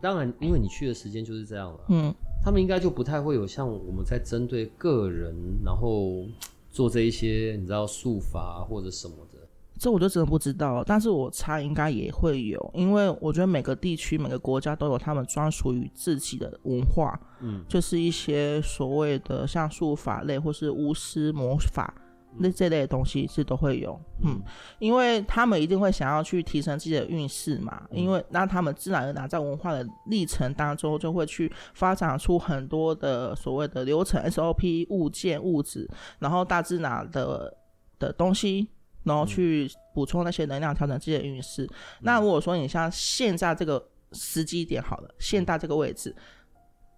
[0.00, 2.14] 当然，因为你去的时间就是这样了，嗯。
[2.42, 6.24] 他们应该就不太会有像我们在针对个人，然后
[6.70, 9.38] 做这一些你知道术法或者什么的，
[9.78, 10.84] 这我就真的不知道。
[10.84, 21.92] 但是我猜应该也会有，因为我觉得每个地区、每个国家都有他们专属于自己的文化，嗯，就是一些所谓的像术法类或是巫师魔法。
[22.38, 24.40] 那这类的东西是都会有，嗯，
[24.78, 37.56] 因为他们一定会想要去提升自己的运势嘛，嗯、因为那他们自然而然在文化的历程当中就会去发展出很多的所谓的流程 SOP 物件物质，然后大自然的
[37.98, 38.68] 的东西，
[39.04, 41.64] 然后去补充那些能量，调整自己的运势。
[41.64, 41.70] 嗯、
[42.02, 46.14] 那如果说你像现在这个时机点好了，现在这个位置，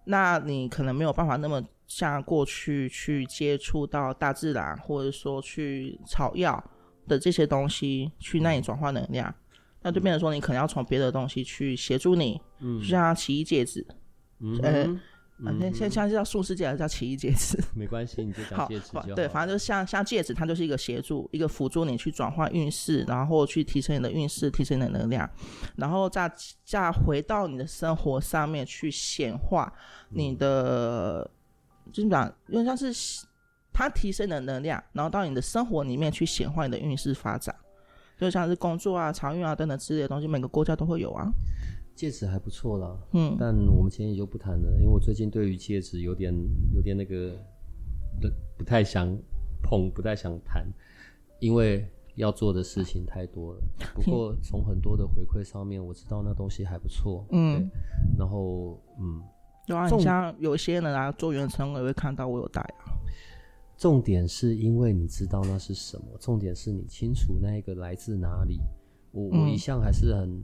[0.05, 1.63] 那你可能没有办法那么。
[1.89, 6.63] 像过去去接触到大自然，或者说去草药
[7.07, 9.33] 的这些东西，去那里转化能量，
[9.81, 13.83] 那就变成说你可能要从别的东西去协助你，嗯，就像奇异戒指，
[14.39, 15.01] 嗯，
[15.39, 17.57] 嗯，现现在叫术士戒还是叫奇异戒指？
[17.73, 19.07] 没关系，你就讲戒指就好。
[19.15, 25.27] 对，反正就像像戒指，它就是一个协助，一个辅助你去转化运势，然后去提升你的运势，提升你的能量，
[25.75, 26.31] 然后再
[26.63, 29.73] 再回到你的生活上面去显化
[30.09, 31.27] 你的。
[31.33, 31.38] 嗯
[31.91, 32.91] 就是讲，因为像是
[33.71, 37.55] 它提升的能量，然后到你的生活里面去显化你的运势发展，
[38.17, 41.31] 就像是工作啊、财运啊等等之类的东西，每个国家都会有啊。
[41.95, 46.33] 戒指还不错啦，嗯，但我们今天也就不谈了，因为我最近对于戒指有点
[46.73, 47.35] 有点那个
[48.21, 48.29] 不
[48.59, 49.13] 不太想
[49.61, 50.65] 碰，不太想谈，
[51.39, 51.85] 因为
[52.15, 53.61] 要做的事情太多了。
[53.93, 57.25] 不过从很多的回馈上面，我知道那东西还不错。
[57.31, 57.69] 嗯，
[58.17, 59.21] 然后嗯，
[59.69, 62.97] 对啊，你像有些人啊，做远程我也会看到我有带啊。
[63.77, 68.59] 重点是因为你知道那是什么，重点是你清楚那一个来自哪里。
[69.11, 70.41] 我我一向还是很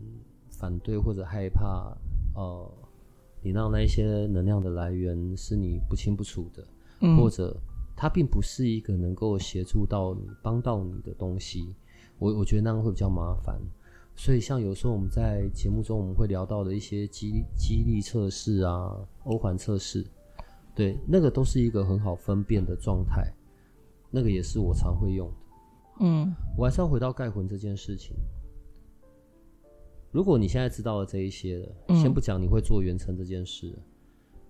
[0.52, 1.98] 反对或者害怕，
[2.36, 2.72] 呃，
[3.42, 6.64] 你让那些能量的来源是你不清不楚的，
[7.02, 7.60] 嗯、或者
[7.96, 11.76] 它并不是一个能够协助到你、帮到你的东西。
[12.20, 13.60] 我我觉得那样会比较麻烦。
[14.16, 18.96] 所以像有时候我们在节目中我们会聊到的一些激激励测试啊、
[19.26, 20.06] 欧环测试。
[20.74, 23.32] 对，那个都是一个很好分辨的状态，
[24.12, 25.36] 那个也是我常会用的。
[26.02, 28.14] 嗯，我还是要回到盖魂这件事情。
[30.12, 33.74] 如果你现在知道了这一些了，嗯、先不讲你会做远程这件事，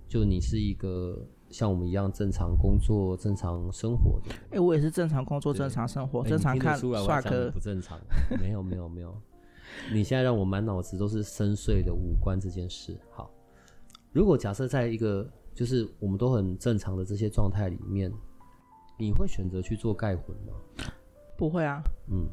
[0.08, 4.34] 就你是一个像我们一样正常工作、正常生活的。
[4.46, 7.52] 哎、欸，我也是正常工作、正常生活、正常看帅哥。
[7.52, 8.00] 不正常？
[8.40, 9.16] 没有，没有，没有。
[9.92, 12.98] 你现在让我满脑子都是深邃的五官这件事。
[13.12, 13.32] 好，
[14.12, 15.30] 如果假设在一个。
[15.56, 18.12] 就是我们都很正常的这些状态里面，
[19.00, 20.52] 你会选择去做盖魂吗？
[21.38, 22.28] 不会啊，嗯，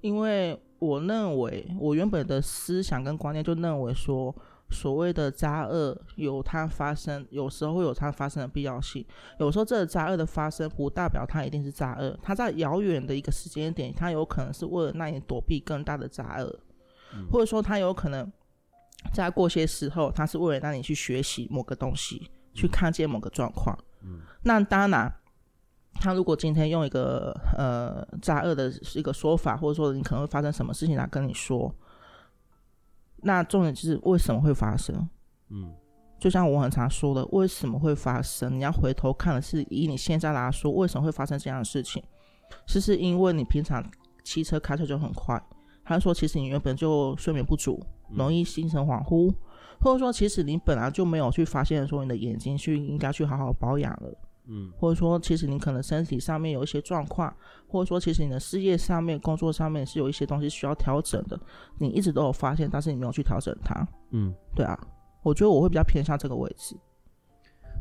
[0.00, 4.34] 因为我认为我原本的思想跟观念就认为说，
[4.70, 9.04] 所谓的渣恶有它发生，有时候会有它发生的必要性。
[9.38, 16.60] 有时候这个渣恶的发生不代表它一定是渣恶，它在遥远的一个时间点，它有可能是为了让你躲避更大的灾厄，
[17.14, 18.30] 嗯，或者说他有可能
[19.12, 22.30] 在过些时候，他是为了让你去学习某个东西。
[22.56, 25.12] 去看见某个状况，嗯，那当然，
[25.94, 31.74] 他如果今天用一个呃灾厄的一个说法，或者说你可能会发生什么事情来跟你说，
[33.16, 34.94] 那重点就是为什么会发生？
[35.48, 35.74] 嗯，
[36.20, 38.56] 就像我很常说的，为什么会发生？
[38.56, 42.00] 你要回头看的是以你现在来说，为什么会发生这样的事情？
[42.68, 43.84] 是是因为你平常
[44.22, 45.44] 骑车开车就很快，
[45.84, 47.80] 还是说其实你原本就睡眠不足，
[48.10, 49.32] 容易精神恍惚？
[49.80, 57.34] 或者说，其实你本来就没有去发现说你的眼睛去应该去好好保养了，嗯，或者说其实你可能身体上面有一些状况，
[57.68, 61.38] 或者说其实你的事业上面、工作上面是有一些东西需要调整的，
[61.76, 64.78] 你一直都有发现，但是你没有去调整它，嗯，对啊，
[65.22, 66.74] 我觉得我会比较偏向这个位置。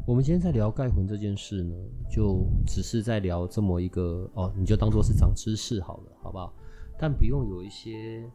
[0.06, 1.74] 我们今天在聊盖魂这件事呢，
[2.12, 6.54] 就只是在聊这么一个哦，你就当做是长知识好了，好不好？
[6.98, 8.30] 但不用有一些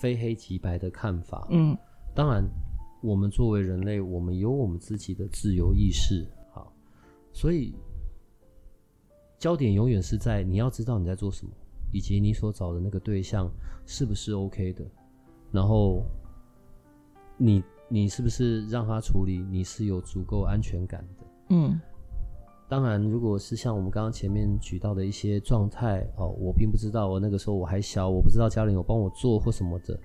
[0.00, 1.76] 非黑即白的看法，嗯，
[2.14, 2.44] 当然。
[3.00, 6.72] 我们作为人类，我们有我们自己的自由意识，好，
[7.32, 7.72] 所以
[9.38, 11.52] 焦点永远是在你要知道你在做什么，
[11.92, 13.48] 以及你所找的那个对象
[13.86, 14.84] 是不是 OK 的，
[15.52, 16.02] 然后
[17.36, 21.80] 你你是不是让他处理，你是有足够安全感的，嗯，
[22.68, 29.98] 当然，如果是像我们刚刚前面举到的一些状态，哦，我并不知道，我那个时候我还小，我不知道家里有帮我做或什么的。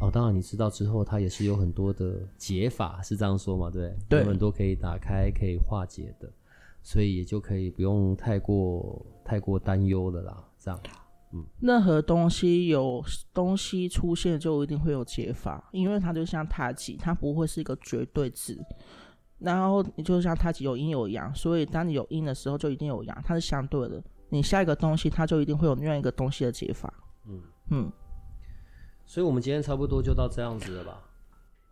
[0.00, 3.68] 哦，当然你知道之后，它也是有很多的解法，是这样说嘛？
[3.68, 6.26] 对，对，有很多可以打开、可以化解的，
[6.82, 10.42] 所以也就可以不用太过太过担忧了啦。
[10.58, 10.80] 这样，
[11.34, 18.58] 嗯，任何东西有东西出现，就一定会有解法，因为它就像太极，它不会是一个绝对值。
[19.40, 24.02] 然后你就像太极有阴有阳，所以当你有阴的时候，就一定有阳，它是相对的。
[24.28, 26.92] 你下一个东西，它就一定会有另外一个东西的解法。
[27.26, 27.92] 嗯嗯。
[29.06, 31.02] 所以，我们今天差不多就到这样子了吧？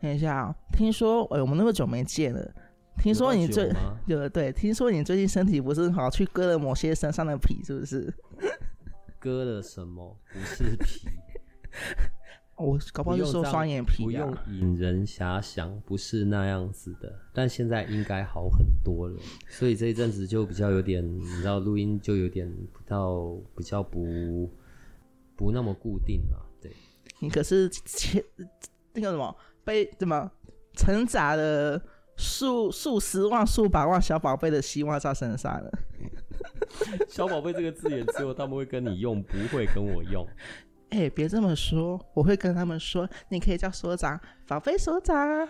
[0.00, 2.52] 等一下，听说，哎，我们那么久没见了。
[2.98, 3.72] 听说你最
[4.06, 8.12] 有 对，听说你最近身体不是很好，去割了某些身上的皮，是不是？
[9.20, 10.16] 割了什么？
[10.32, 11.08] 不是皮。
[12.58, 14.04] 我搞不好就说双眼皮。
[14.04, 17.12] 不用引人遐想，不是那样子的。
[17.32, 19.16] 但现在应该好很多了。
[19.48, 24.50] 所以这一阵子就比较有点，你知道，录音就有点比较比较不
[25.36, 26.46] 不那么固定了。
[26.60, 26.72] 对
[27.20, 28.22] 你可是前
[28.92, 30.30] 那个什么被怎么
[30.74, 31.80] 承载了
[32.16, 35.70] 数数十万、数百万小宝贝的希望在身上了。
[37.08, 40.26] 小宝贝这个字眼只有他们会跟你用，不会跟我用。
[40.90, 45.46] 哎、欸，别这么说，我会跟他们说，你可以叫所长，宝贝所长。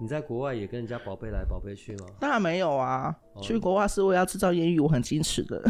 [0.00, 2.06] 你在国外也跟人家宝贝来宝贝去吗？
[2.18, 5.62] 当然没有啊，哦、去国外是为了要制造艳遇，我很矜持的。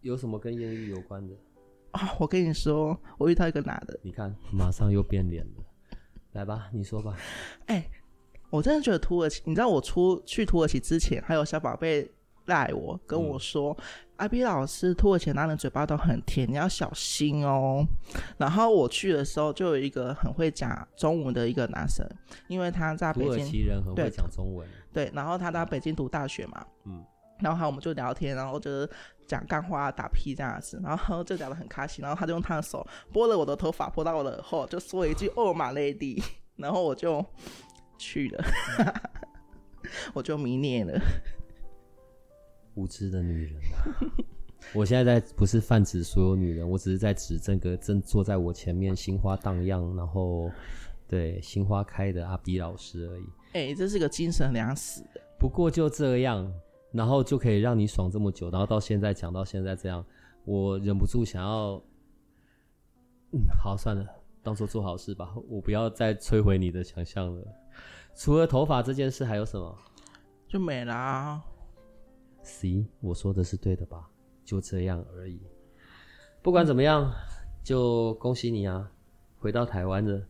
[0.00, 1.34] 有什么跟艳遇有关的？
[1.92, 5.64] 啊、哦，我跟你说，我遇到一个男的，你看，马上又变脸了。
[6.32, 7.14] 来吧，你说吧。
[7.66, 7.90] 哎、欸，
[8.48, 12.10] 我真的觉得土耳其，你知道我出去土耳其之前，还有小宝贝
[12.46, 13.84] 赖我跟我说，嗯、
[14.16, 17.84] 阿 B 老师，土耳其男人嘴巴都很甜，你要小心哦。
[18.36, 22.06] 然后我去的时候，就有一个很会讲中文的一个男生，
[22.48, 27.04] 因为他在北京，土耳其人很会讲中文，对，对，然后他在北京读大学嘛，嗯。
[27.40, 28.88] 然后我们就聊天，然后就是
[29.26, 32.00] 讲干话、打屁这样子，然后就聊得很开心。
[32.00, 36.22] 然后他就用他的手拨了我的头发，拨到我的耳后，就说一句 “Oh my lady”，
[36.54, 37.26] 然后我就
[37.98, 38.44] 去了，
[40.14, 40.96] 我就迷恋了。
[42.74, 43.96] 无知的女人啊！
[44.72, 50.50] 我现在在不是泛指所有女人，我只是在指这个正坐在我前面心花荡漾，然后
[51.06, 53.24] 对心花开的阿 B 老师而已。
[53.52, 55.02] 哎、欸，这是个精神粮食。
[55.38, 56.50] 不过就这样，
[56.92, 60.04] 然后就可以让你爽这么久，然后到现在讲到现在这样，
[60.44, 61.82] 我忍不住想要，
[63.32, 64.06] 嗯，好，算了，
[64.42, 67.46] 当做做好事吧，我不要再摧毁你的想象了。
[68.16, 69.76] 除了头发这件事，还有什么？
[70.48, 71.42] 就没啦。
[72.44, 74.08] C，我说的是对的吧？
[74.44, 75.40] 就这样而已。
[76.42, 77.10] 不管怎么样，
[77.62, 78.92] 就恭喜你啊！
[79.38, 80.22] 回到台湾的，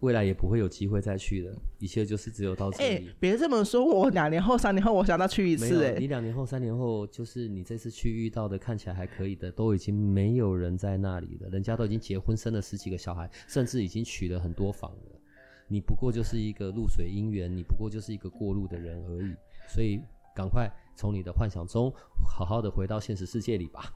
[0.00, 1.54] 未来也不会有机会再去了。
[1.78, 3.10] 一切就是只有到这里。
[3.20, 5.84] 别这么说，我两年后、三年后，我想再去一次。
[5.84, 11.50] 哎，你两年后、三年后，就是你这次去遇到的看起来还可以的，都已经没有人在那里了。
[11.50, 15.20] 人家都已经结婚，生了十几个小孩，甚至已经娶了很多房了。
[15.68, 19.34] 你不过就是一个露水姻缘，你不过就是一个过路的人而已。
[19.68, 20.00] 所以。
[20.36, 21.92] 赶快从你的幻想中
[22.26, 23.92] 好好的回到现实世界里吧。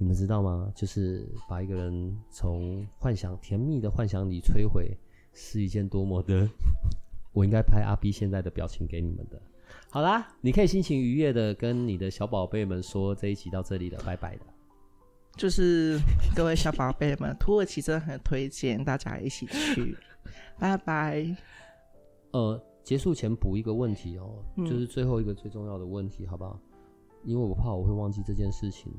[0.00, 0.72] 你们知道吗？
[0.76, 4.96] 就是把一个人从幻想甜蜜的幻想里摧毁，
[5.32, 6.48] 是一件多么的……
[7.32, 9.42] 我应该拍阿 B 现在的表情给你们的。
[9.90, 14.42] 好啦，你可以心情愉悦的跟你的小宝贝们说，这一集到这里了，拜拜的。
[15.36, 15.98] 就是
[16.34, 19.96] 各位小宝贝们，土耳其真的很推荐大家一起去，
[20.58, 21.36] 拜拜。
[22.30, 22.67] 呃。
[22.88, 26.58] 结束前补一个问题哦，嗯，就是最后一个最重要的问题，好不好？
[27.22, 28.90] 因为我怕我会忘记这件事情，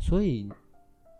[0.00, 0.48] 所以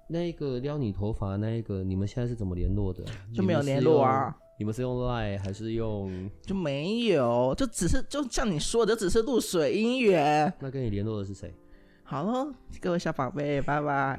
[0.09, 3.05] 那一个撩你头发那一个，你们现在是怎么联络的？
[3.35, 4.33] 就没有联络啊？
[4.61, 6.31] 你们是用 Line 还是用？
[6.41, 10.55] 就没有，就只是就像你说的，只是露水姻缘。
[10.61, 11.53] 那跟你联络的是谁？
[12.05, 14.17] 好了，各位小宝贝，拜拜。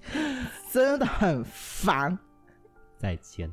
[0.72, 2.18] 真的很烦，
[2.96, 3.52] 再见。